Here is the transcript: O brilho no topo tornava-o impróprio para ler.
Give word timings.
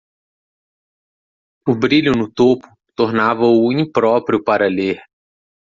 O 1.67 1.75
brilho 1.75 2.13
no 2.17 2.27
topo 2.27 2.67
tornava-o 2.95 3.71
impróprio 3.71 4.43
para 4.43 4.65
ler. 4.67 4.99